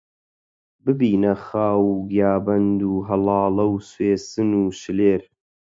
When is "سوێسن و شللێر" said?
3.89-5.21